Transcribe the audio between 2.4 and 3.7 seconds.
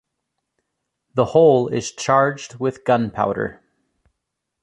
with gunpowder.